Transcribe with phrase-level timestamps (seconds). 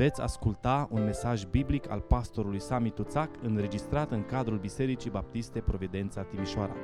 [0.00, 6.22] Veți asculta un mesaj biblic al pastorului Sami Tuțac înregistrat în cadrul Bisericii Baptiste Providența
[6.22, 6.74] Timișoara.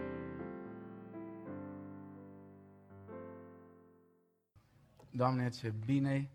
[5.10, 6.30] Doamne, ce bine,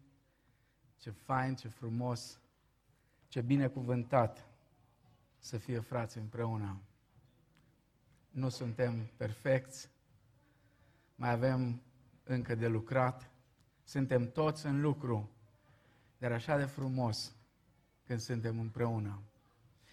[0.98, 2.42] ce fain, ce frumos,
[3.28, 4.48] ce binecuvântat
[5.38, 6.82] să fie frați împreună.
[8.30, 9.90] Nu suntem perfecți,
[11.16, 11.82] mai avem
[12.24, 13.32] încă de lucrat,
[13.84, 15.30] suntem toți în lucru,
[16.22, 17.36] dar așa de frumos
[18.06, 19.22] când suntem împreună.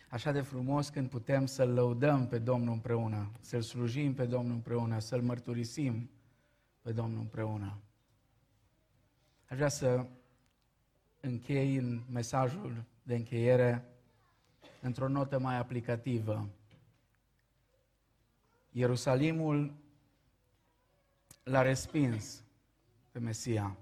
[0.09, 4.99] Așa de frumos când putem să-L lăudăm pe Domnul împreună, să-L slujim pe Domnul împreună,
[4.99, 6.11] să-L mărturisim
[6.83, 7.79] pe Domnul împreună.
[9.49, 10.07] Aș vrea să
[11.21, 13.85] închei în mesajul de încheiere
[14.81, 16.49] într-o notă mai aplicativă.
[18.71, 19.75] Ierusalimul
[21.43, 22.43] l-a respins
[23.11, 23.77] pe Mesia.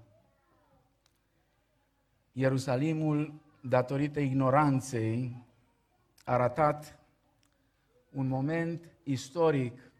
[2.39, 5.45] Ierusalimul, datorită ignoranței,
[6.25, 6.99] a ratat
[8.11, 9.91] un moment istoric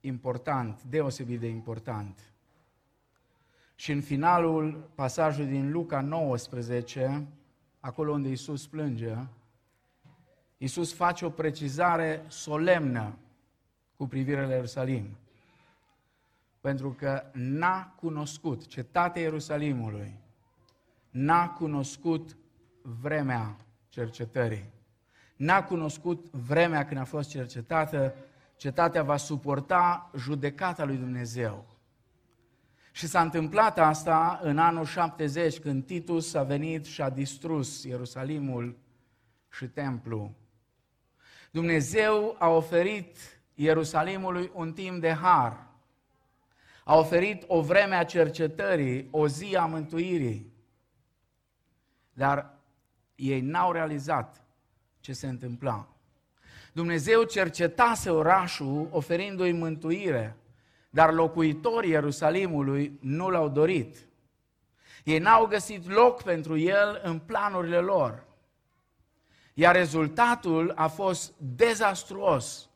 [0.00, 2.32] important, deosebit de important.
[3.74, 7.26] Și în finalul pasajului din Luca 19,
[7.80, 9.16] acolo unde Isus plânge,
[10.56, 13.18] Isus face o precizare solemnă
[13.96, 15.16] cu privire la Ierusalim.
[16.60, 20.22] Pentru că n-a cunoscut cetatea Ierusalimului,
[21.14, 22.36] n-a cunoscut
[22.82, 23.56] vremea
[23.88, 24.70] cercetării.
[25.36, 28.14] N-a cunoscut vremea când a fost cercetată,
[28.56, 31.66] cetatea va suporta judecata lui Dumnezeu.
[32.92, 38.76] Și s-a întâmplat asta în anul 70, când Titus a venit și a distrus Ierusalimul
[39.52, 40.30] și templul.
[41.50, 43.16] Dumnezeu a oferit
[43.54, 45.66] Ierusalimului un timp de har.
[46.84, 50.53] A oferit o vreme a cercetării, o zi a mântuirii.
[52.14, 52.58] Dar
[53.14, 54.44] ei n-au realizat
[55.00, 55.88] ce se întâmpla.
[56.72, 60.36] Dumnezeu cercetase orașul oferindu-i mântuire,
[60.90, 64.08] dar locuitorii Ierusalimului nu l-au dorit.
[65.04, 68.24] Ei n-au găsit loc pentru el în planurile lor.
[69.54, 72.68] Iar rezultatul a fost dezastruos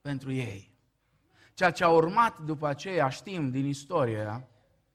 [0.00, 0.70] pentru ei.
[1.54, 4.46] Ceea ce a urmat după aceea, știm din istorie,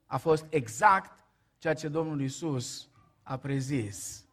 [0.06, 1.20] a fost exact
[1.58, 2.90] ceea ce Domnul Isus
[3.28, 4.26] a prezis.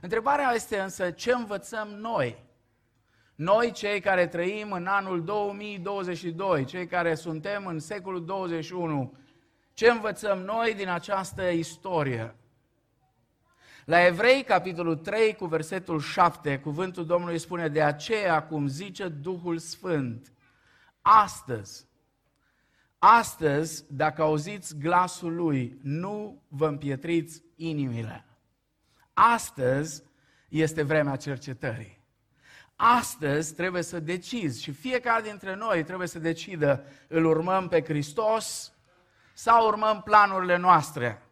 [0.00, 2.44] Întrebarea este însă ce învățăm noi?
[3.34, 9.16] Noi, cei care trăim în anul 2022, cei care suntem în secolul 21,
[9.72, 12.34] ce învățăm noi din această istorie?
[13.84, 19.58] La Evrei, capitolul 3, cu versetul 7, cuvântul Domnului spune, de aceea, cum zice Duhul
[19.58, 20.32] Sfânt,
[21.00, 21.86] astăzi,
[22.98, 28.24] astăzi, dacă auziți glasul Lui, nu vă împietriți inimile.
[29.12, 30.02] Astăzi
[30.48, 32.00] este vremea cercetării.
[32.76, 38.72] Astăzi trebuie să decizi și fiecare dintre noi trebuie să decidă îl urmăm pe Hristos
[39.34, 41.22] sau urmăm planurile noastre.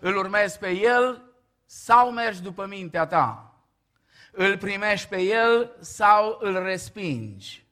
[0.00, 1.22] Îl urmezi pe El
[1.64, 3.54] sau mergi după mintea ta?
[4.32, 7.66] Îl primești pe El sau îl respingi?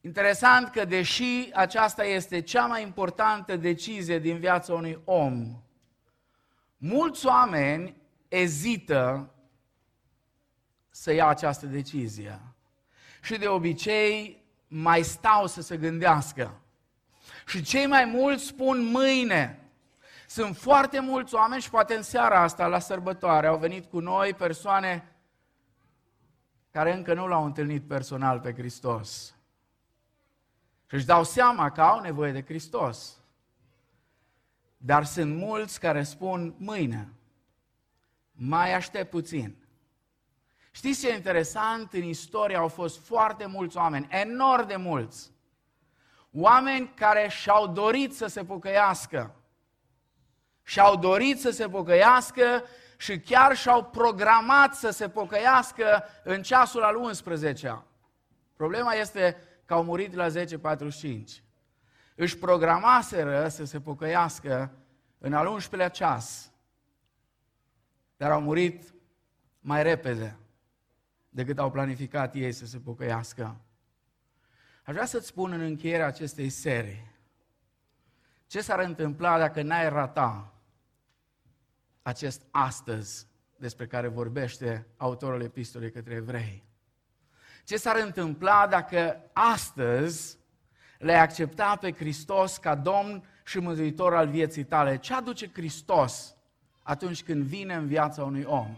[0.00, 5.62] Interesant că deși aceasta este cea mai importantă decizie din viața unui om,
[6.84, 7.96] mulți oameni
[8.28, 9.30] ezită
[10.90, 12.40] să ia această decizie.
[13.22, 16.60] Și de obicei mai stau să se gândească.
[17.46, 19.70] Și cei mai mulți spun mâine.
[20.26, 24.34] Sunt foarte mulți oameni și poate în seara asta, la sărbătoare, au venit cu noi
[24.34, 25.16] persoane
[26.70, 29.34] care încă nu l-au întâlnit personal pe Hristos.
[30.86, 33.21] Și își dau seama că au nevoie de Hristos.
[34.84, 37.12] Dar sunt mulți care spun mâine,
[38.32, 39.56] mai aștept puțin.
[40.70, 41.92] Știți ce e interesant?
[41.92, 45.30] În istorie au fost foarte mulți oameni, enorm de mulți.
[46.32, 49.34] Oameni care și-au dorit să se pocăiască.
[50.62, 52.64] Și-au dorit să se pocăiască
[52.96, 57.86] și chiar și-au programat să se pocăiască în ceasul al 11-a.
[58.56, 61.42] Problema este că au murit la 10.45.
[62.14, 64.72] Își programaseră să se pocăiască
[65.18, 66.52] în al 11-lea ceas,
[68.16, 68.94] dar au murit
[69.60, 70.36] mai repede
[71.28, 73.60] decât au planificat ei să se pocăiască.
[74.84, 77.10] Aș vrea să-ți spun în încheierea acestei serii,
[78.46, 80.54] ce s-ar întâmpla dacă n-ai rata
[82.02, 83.26] acest astăzi
[83.56, 86.64] despre care vorbește autorul epistolei către evrei?
[87.64, 90.38] Ce s-ar întâmpla dacă astăzi
[91.02, 94.96] le-ai accepta pe Hristos ca Domn și Mântuitor al vieții tale?
[94.96, 96.34] Ce aduce Hristos
[96.82, 98.76] atunci când vine în viața unui om.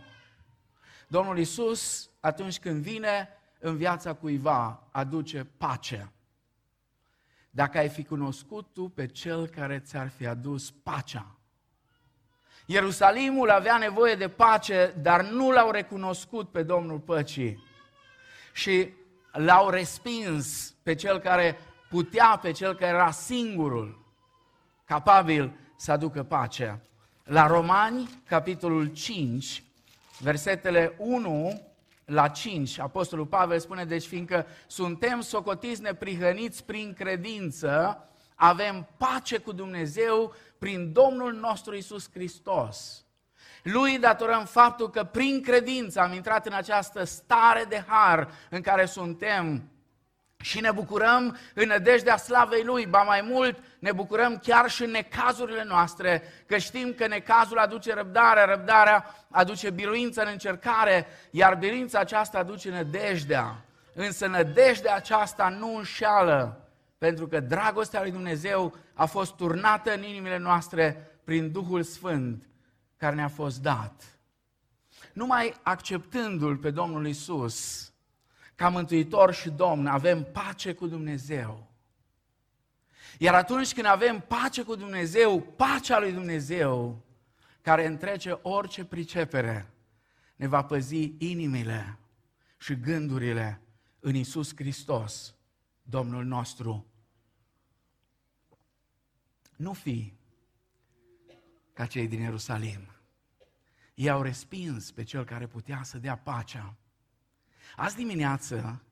[1.06, 3.28] Domnul Isus, atunci când vine
[3.58, 6.12] în viața cuiva, aduce pace.
[7.50, 11.26] Dacă ai fi cunoscut tu pe cel care ți-ar fi adus pacea.
[12.66, 17.62] Ierusalimul avea nevoie de pace, dar nu l-au recunoscut pe Domnul Păcii.
[18.52, 18.88] Și
[19.32, 21.58] l-au respins pe cel care
[21.94, 24.04] putea, pe cel care era singurul
[24.84, 26.80] capabil să aducă pacea.
[27.24, 29.64] La Romani, capitolul 5,
[30.18, 31.62] versetele 1
[32.04, 37.98] la 5, Apostolul Pavel spune, deci fiindcă suntem socotiți neprihăniți prin credință,
[38.34, 43.04] avem pace cu Dumnezeu prin Domnul nostru Isus Hristos.
[43.62, 48.84] Lui datorăm faptul că prin credință am intrat în această stare de har în care
[48.84, 49.68] suntem
[50.44, 54.90] și ne bucurăm în nădejdea slavei Lui, ba mai mult, ne bucurăm chiar și în
[54.90, 61.98] necazurile noastre, că știm că necazul aduce răbdare, răbdarea aduce biruință în încercare, iar biruința
[61.98, 63.64] aceasta aduce nădejdea.
[63.94, 66.68] Însă nădejdea aceasta nu înșeală,
[66.98, 72.48] pentru că dragostea lui Dumnezeu a fost turnată în inimile noastre prin Duhul Sfânt
[72.96, 74.02] care ne-a fost dat.
[75.12, 77.88] Numai acceptându-L pe Domnul Isus,
[78.54, 81.72] ca Mântuitor și Domn, avem pace cu Dumnezeu.
[83.18, 87.02] Iar atunci când avem pace cu Dumnezeu, pacea lui Dumnezeu,
[87.60, 89.70] care întrece orice pricepere,
[90.36, 91.98] ne va păzi inimile
[92.58, 93.60] și gândurile
[94.00, 95.34] în Isus Hristos,
[95.82, 96.86] Domnul nostru.
[99.56, 100.12] Nu fi
[101.72, 102.88] ca cei din Ierusalim.
[103.94, 106.76] Ei au respins pe cel care putea să dea pacea
[107.76, 108.82] Azi dimineață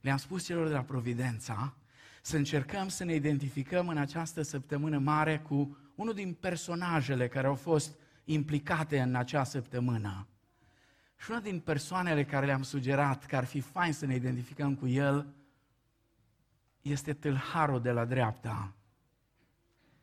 [0.00, 1.74] le-am spus celor de la Providența
[2.22, 7.54] să încercăm să ne identificăm în această săptămână mare cu unul din personajele care au
[7.54, 10.26] fost implicate în acea săptămână.
[11.16, 14.86] Și una din persoanele care le-am sugerat că ar fi fain să ne identificăm cu
[14.86, 15.34] el
[16.80, 18.72] este tâlharul de la dreapta.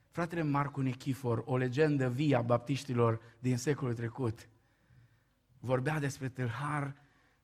[0.10, 4.50] Fratele Marcu Nechifor, o legendă vie a baptiștilor din secolul trecut,
[5.60, 6.96] vorbea despre tâlhar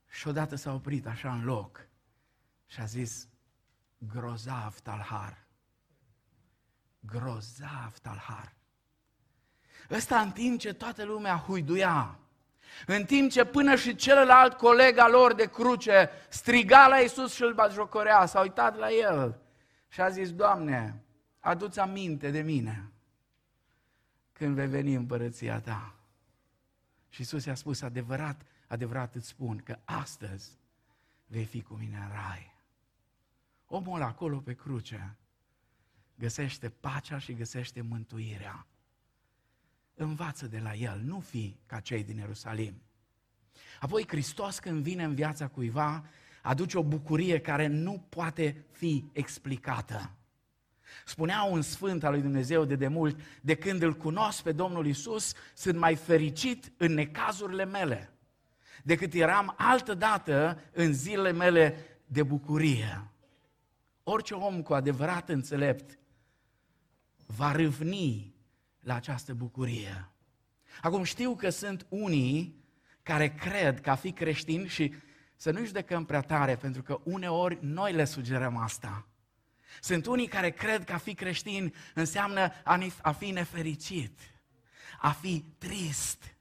[0.09, 1.87] și odată s-a oprit așa în loc
[2.67, 3.27] și a zis,
[3.97, 5.45] grozav talhar.
[6.99, 8.53] Grozav talhar.
[9.89, 12.19] Ăsta în timp ce toată lumea huiduia,
[12.85, 17.41] în timp ce până și celălalt coleg al lor de cruce striga la Iisus și
[17.41, 19.39] îl batjocorea, s-a uitat la el
[19.87, 21.03] și a zis, Doamne,
[21.39, 22.89] adu-ți aminte de mine
[24.33, 25.95] când vei veni împărăția ta.
[27.09, 28.41] Și Iisus i-a spus, adevărat,
[28.75, 30.51] adevărat îți spun că astăzi
[31.27, 32.53] vei fi cu mine în rai.
[33.65, 35.15] Omul acolo pe cruce
[36.15, 38.67] găsește pacea și găsește mântuirea.
[39.93, 42.81] Învață de la el, nu fi ca cei din Ierusalim.
[43.79, 46.05] Apoi Hristos când vine în viața cuiva,
[46.41, 50.11] aduce o bucurie care nu poate fi explicată.
[51.05, 55.33] Spunea un sfânt al lui Dumnezeu de demult, de când îl cunosc pe Domnul Isus,
[55.53, 58.14] sunt mai fericit în necazurile mele
[58.83, 61.75] decât eram altă dată în zilele mele
[62.05, 63.07] de bucurie.
[64.03, 65.99] Orice om cu adevărat înțelept
[67.25, 68.35] va râvni
[68.79, 70.09] la această bucurie.
[70.81, 72.63] Acum știu că sunt unii
[73.03, 74.93] care cred că a fi creștin și
[75.35, 79.07] să nu judecăm prea tare, pentru că uneori noi le sugerăm asta.
[79.81, 82.51] Sunt unii care cred că a fi creștin înseamnă
[83.01, 84.19] a fi nefericit,
[84.99, 86.34] a fi trist,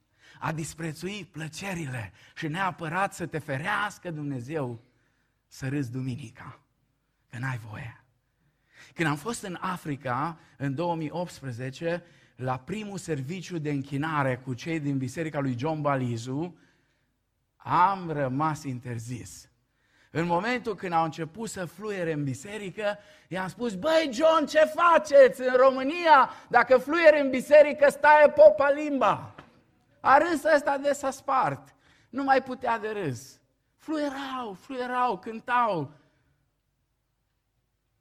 [0.45, 4.81] a disprețui plăcerile și neapărat să te ferească Dumnezeu
[5.47, 6.61] să râzi duminica,
[7.31, 8.05] că n-ai voie.
[8.95, 12.03] Când am fost în Africa, în 2018,
[12.37, 16.59] la primul serviciu de închinare cu cei din biserica lui John Balizu,
[17.57, 19.49] am rămas interzis.
[20.11, 22.99] În momentul când au început să fluiere în biserică,
[23.29, 26.31] i-am spus, băi John, ce faceți în România?
[26.49, 29.35] Dacă fluiere în biserică, stai popa limba.
[30.07, 31.75] A râs ăsta de s-a spart.
[32.11, 33.41] Nu mai putea de râs.
[33.77, 35.93] Fluierau, fluierau, cântau.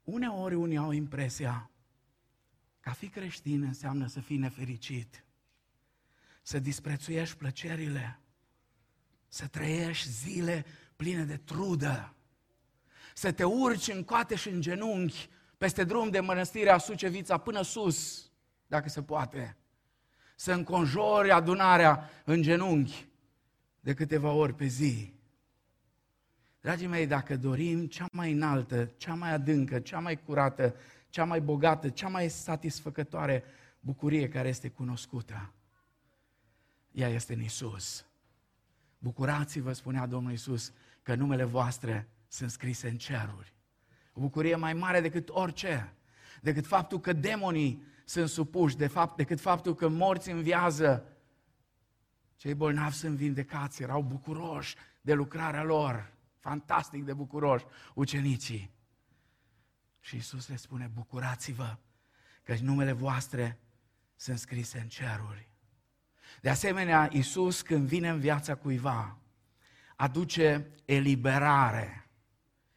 [0.02, 1.70] Uneori unii au impresia
[2.80, 5.24] că a fi creștin înseamnă să fii nefericit,
[6.42, 8.20] să disprețuiești plăcerile,
[9.28, 10.64] să trăiești zile
[10.96, 12.14] pline de trudă,
[13.14, 18.30] să te urci în coate și în genunchi peste drum de mănăstirea Sucevița până sus,
[18.66, 19.56] dacă se poate
[20.34, 23.06] să înconjori adunarea în genunchi
[23.80, 25.12] de câteva ori pe zi.
[26.60, 30.74] Dragii mei, dacă dorim cea mai înaltă, cea mai adâncă, cea mai curată,
[31.08, 33.44] cea mai bogată, cea mai satisfăcătoare
[33.80, 35.52] bucurie care este cunoscută,
[36.92, 38.06] ea este în Isus.
[38.98, 40.72] Bucurați-vă, spunea Domnul Isus,
[41.02, 43.54] că numele voastre sunt scrise în ceruri.
[44.12, 45.92] O bucurie mai mare decât orice,
[46.40, 51.08] decât faptul că demonii sunt supuși, de fapt, decât faptul că morți înviază.
[52.36, 58.70] Cei bolnavi sunt vindecați, erau bucuroși de lucrarea lor, fantastic de bucuroși, ucenicii.
[60.00, 61.76] Și Isus le spune, bucurați-vă
[62.42, 63.58] că numele voastre
[64.16, 65.48] sunt scrise în ceruri.
[66.40, 69.18] De asemenea, Isus când vine în viața cuiva,
[69.96, 72.08] aduce eliberare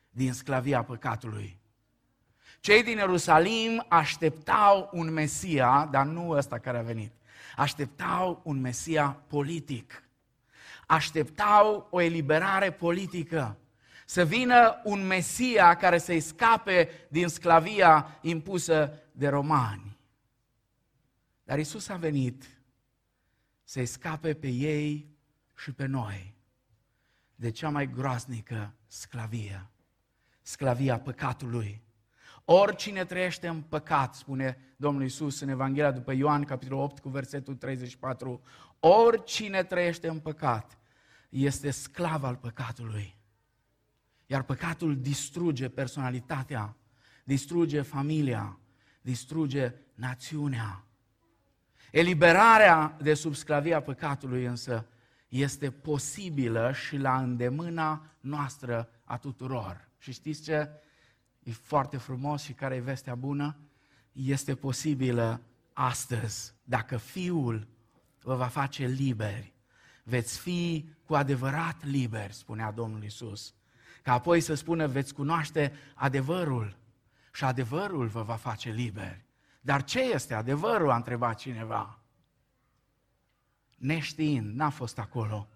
[0.10, 1.60] din sclavia păcatului.
[2.68, 7.12] Cei din Ierusalim așteptau un Mesia, dar nu ăsta care a venit.
[7.56, 10.04] Așteptau un Mesia politic.
[10.88, 13.58] Așteptau o eliberare politică.
[14.06, 19.98] Să vină un Mesia care să-i scape din sclavia impusă de romani.
[21.44, 22.60] Dar Isus a venit
[23.64, 25.10] să-i scape pe ei
[25.58, 26.36] și pe noi
[27.36, 29.70] de cea mai groaznică sclavie,
[30.42, 31.86] sclavia păcatului.
[32.50, 37.56] Oricine trăiește în păcat, spune Domnul Isus în Evanghelia după Ioan, capitolul 8, cu versetul
[37.56, 38.42] 34,
[38.80, 40.78] oricine trăiește în păcat
[41.30, 43.18] este sclav al păcatului.
[44.26, 46.76] Iar păcatul distruge personalitatea,
[47.24, 48.60] distruge familia,
[49.02, 50.84] distruge națiunea.
[51.92, 54.88] Eliberarea de sub sclavia păcatului însă
[55.28, 59.90] este posibilă și la îndemâna noastră a tuturor.
[59.98, 60.70] Și știți ce?
[61.48, 63.56] E foarte frumos și care e vestea bună?
[64.12, 65.42] Este posibilă
[65.74, 67.68] astăzi, dacă Fiul
[68.22, 69.54] vă va face liberi.
[70.04, 73.54] Veți fi cu adevărat liberi, spunea Domnul Isus.
[74.04, 76.78] Ca apoi să spună, veți cunoaște adevărul
[77.34, 79.26] și adevărul vă va face liberi.
[79.62, 82.00] Dar ce este adevărul, a întrebat cineva.
[83.78, 85.48] Neștiind, n-a fost acolo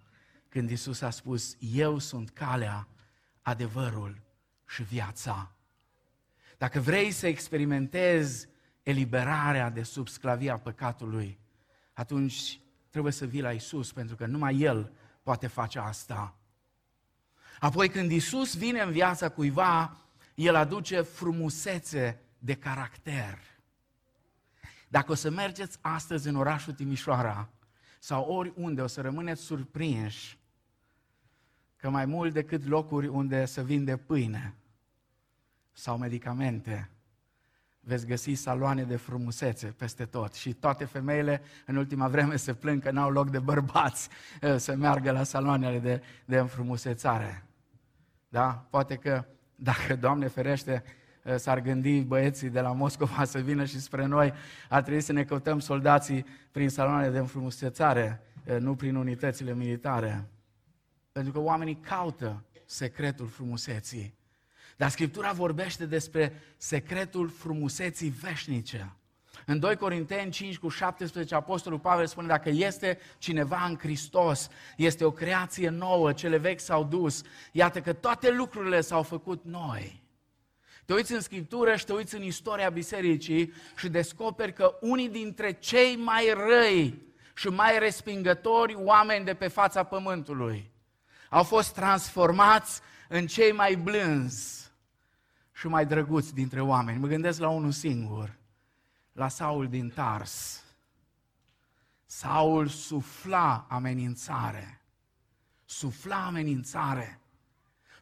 [0.50, 2.88] când Isus a spus, eu sunt calea,
[3.42, 4.22] adevărul
[4.66, 5.56] și viața.
[6.62, 8.48] Dacă vrei să experimentezi
[8.84, 11.40] eliberarea de sub sclavia păcatului,
[11.94, 14.92] atunci trebuie să vii la Isus, pentru că numai El
[15.24, 16.36] poate face asta.
[17.60, 19.98] Apoi când Isus vine în viața cuiva,
[20.36, 23.40] El aduce frumusețe de caracter.
[24.88, 27.50] Dacă o să mergeți astăzi în orașul Timișoara
[28.00, 30.38] sau oriunde, o să rămâneți surprinși
[31.76, 34.56] că mai mult decât locuri unde să vinde pâine
[35.72, 36.90] sau medicamente,
[37.80, 40.34] veți găsi saloane de frumusețe peste tot.
[40.34, 44.10] Și toate femeile în ultima vreme se plâng că n-au loc de bărbați
[44.42, 47.46] eh, să meargă la saloanele de, de înfrumusețare.
[48.30, 48.66] Da?
[48.70, 49.26] Poate că
[49.56, 50.84] dacă, Doamne ferește,
[51.24, 54.34] Eh, s-ar gândi băieții de la Moscova să vină și spre noi,
[54.70, 60.28] ar trebui să ne căutăm soldații prin saloane de înfrumusețare, eh, nu prin unitățile militare.
[61.12, 64.14] Pentru că oamenii caută secretul frumuseții.
[64.78, 68.96] Dar Scriptura vorbește despre secretul frumuseții veșnice.
[69.46, 75.06] În 2 Corinteni 5 cu 17, Apostolul Pavel spune, dacă este cineva în Hristos, este
[75.06, 80.04] o creație nouă, cele vechi s-au dus, iată că toate lucrurile s-au făcut noi.
[80.86, 85.52] Te uiți în Scriptură și te uiți în istoria bisericii și descoperi că unii dintre
[85.52, 87.02] cei mai răi
[87.36, 90.72] și mai respingători oameni de pe fața pământului
[91.30, 94.61] au fost transformați în cei mai blânzi
[95.62, 97.00] și mai drăguți dintre oameni.
[97.00, 98.38] Mă gândesc la unul singur,
[99.12, 100.64] la Saul din Tars.
[102.06, 104.82] Saul sufla amenințare.
[105.66, 107.20] Sufla amenințare.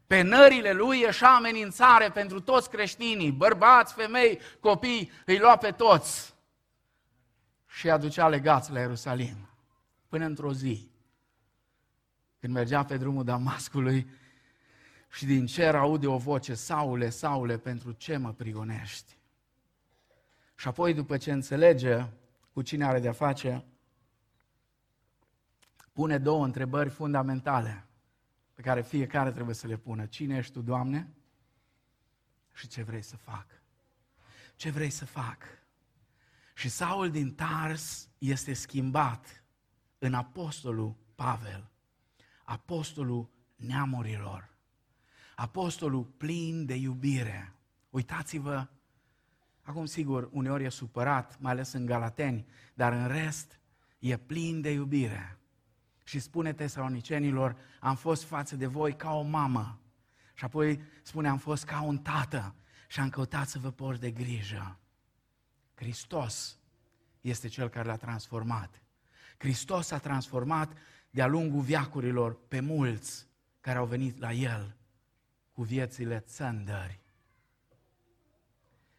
[0.07, 6.35] Pe nările lui ieșa amenințare pentru toți creștinii, bărbați, femei, copii, îi lua pe toți
[7.67, 9.49] și îi aducea legați la Ierusalim.
[10.07, 10.91] Până într-o zi,
[12.39, 14.09] când mergea pe drumul Damascului
[15.11, 19.17] și din cer aude o voce, Saule, Saule, pentru ce mă prigonești?
[20.55, 22.05] Și apoi, după ce înțelege
[22.53, 23.65] cu cine are de-a face,
[25.93, 27.87] pune două întrebări fundamentale
[28.53, 30.05] pe care fiecare trebuie să le pună.
[30.05, 31.13] Cine ești tu, Doamne?
[32.53, 33.45] Și ce vrei să fac?
[34.55, 35.43] Ce vrei să fac?
[36.53, 39.43] Și Saul din Tars este schimbat
[39.97, 41.69] în apostolul Pavel,
[42.43, 44.49] apostolul neamurilor,
[45.39, 47.53] apostolul plin de iubire.
[47.89, 48.67] Uitați-vă,
[49.61, 53.59] acum sigur, uneori e supărat, mai ales în Galateni, dar în rest
[53.99, 55.37] e plin de iubire
[56.03, 59.79] și spune tesalonicenilor, am fost față de voi ca o mamă.
[60.33, 62.55] Și apoi spune, am fost ca un tată
[62.87, 64.79] și am căutat să vă port de grijă.
[65.75, 66.57] Hristos
[67.21, 68.81] este Cel care l-a transformat.
[69.37, 70.77] Hristos a transformat
[71.09, 73.27] de-a lungul viacurilor pe mulți
[73.61, 74.77] care au venit la El
[75.59, 76.99] cu viețile țândări.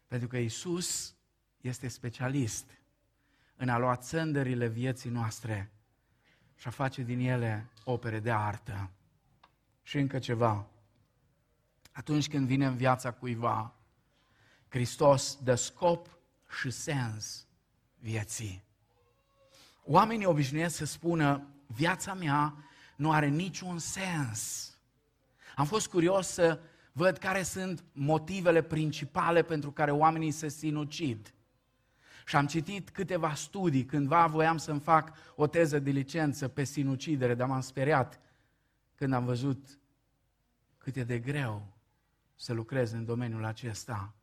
[0.07, 1.15] Pentru că Isus
[1.61, 2.65] este specialist
[3.57, 5.73] în a lua țândările vieții noastre
[6.57, 8.91] și a face din ele opere de artă.
[9.83, 10.67] Și încă ceva.
[11.93, 13.75] Atunci când vine în viața cuiva,
[14.69, 16.19] Hristos dă scop
[16.61, 17.47] și sens
[17.99, 18.65] vieții.
[19.85, 22.65] Oamenii obișnuiesc să spună, viața mea
[22.97, 24.71] nu are niciun sens.
[25.57, 26.61] Am fost curios să
[26.93, 31.35] văd care sunt motivele principale pentru care oamenii se sinucid.
[32.27, 37.35] Și am citit câteva studii, cândva voiam să-mi fac o teză de licență pe sinucidere,
[37.35, 38.21] dar m-am speriat
[38.95, 39.79] când am văzut
[40.79, 41.67] cât e de greu
[42.35, 44.15] să lucrez în domeniul acesta.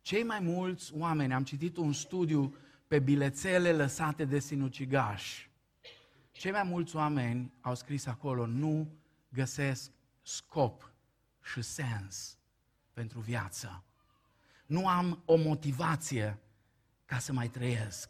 [0.00, 2.54] Cei mai mulți oameni, am citit un studiu
[2.86, 5.50] pe bilețele lăsate de sinucigași.
[6.32, 8.92] Cei mai mulți oameni au scris acolo, nu
[9.28, 9.90] găsesc
[10.28, 10.92] scop
[11.42, 12.36] și sens
[12.92, 13.82] pentru viață.
[14.66, 16.38] Nu am o motivație
[17.04, 18.08] ca să mai trăiesc.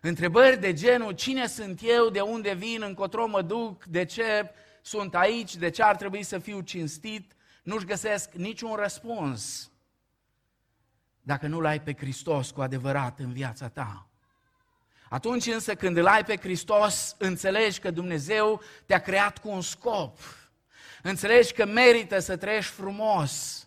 [0.00, 4.50] Întrebări de genul, cine sunt eu, de unde vin, încotro mă duc, de ce
[4.82, 9.70] sunt aici, de ce ar trebui să fiu cinstit, nu-și găsesc niciun răspuns
[11.22, 14.08] dacă nu-L ai pe Hristos cu adevărat în viața ta.
[15.08, 20.18] Atunci însă când îl ai pe Hristos, înțelegi că Dumnezeu te-a creat cu un scop.
[21.08, 23.66] Înțelegi că merită să trăiești frumos.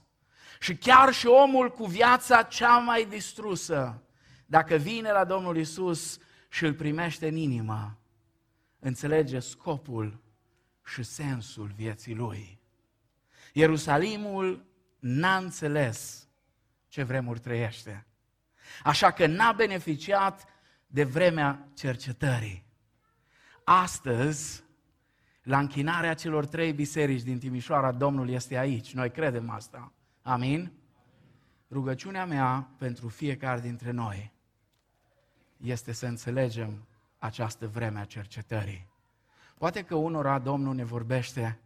[0.60, 4.04] Și chiar și omul cu viața cea mai distrusă,
[4.46, 6.20] dacă vine la Domnul Isus
[6.50, 8.00] și îl primește în inimă,
[8.80, 10.22] înțelege scopul
[10.86, 12.60] și sensul vieții lui.
[13.54, 14.66] Ierusalimul
[15.00, 16.28] n-a înțeles
[16.88, 18.06] ce vremuri trăiește.
[18.84, 20.48] Așa că n-a beneficiat
[20.88, 22.66] de vremea cercetării.
[23.64, 24.64] Astăzi,
[25.50, 28.94] la închinarea celor trei biserici din Timișoara, Domnul este aici.
[28.94, 29.92] Noi credem asta.
[30.22, 30.72] Amin?
[31.72, 34.32] Rugăciunea mea pentru fiecare dintre noi
[35.58, 38.88] este să înțelegem această vreme a cercetării.
[39.58, 41.60] Poate că unora Domnul ne vorbește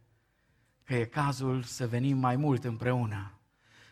[0.84, 3.38] că e cazul să venim mai mult împreună,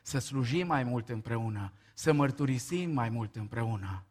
[0.03, 4.05] să slujim mai mult împreună, să mărturisim mai mult împreună.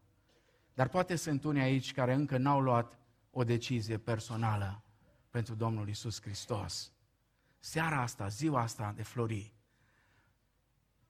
[0.73, 2.97] Dar poate sunt unii aici care încă n-au luat
[3.31, 4.83] o decizie personală
[5.31, 6.91] pentru Domnul Isus Hristos.
[7.59, 9.53] Seara asta, ziua asta de flori,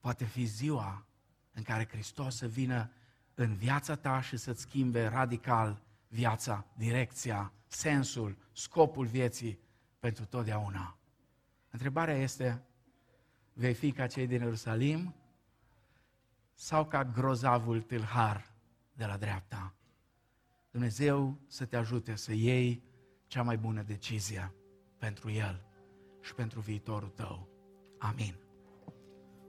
[0.00, 1.06] poate fi ziua
[1.52, 2.90] în care Hristos să vină
[3.34, 9.58] în viața ta și să-ți schimbe radical viața, direcția, sensul, scopul vieții
[9.98, 10.96] pentru totdeauna.
[11.70, 12.62] Întrebarea este,
[13.52, 15.14] vei fi ca cei din Ierusalim
[16.54, 18.52] sau ca grozavul tâlhar
[18.92, 19.74] de la dreapta?
[20.70, 22.82] Dumnezeu să te ajute să iei
[23.32, 24.54] cea mai bună decizie
[24.98, 25.64] pentru El
[26.20, 27.48] și pentru viitorul tău.
[27.98, 28.34] Amin.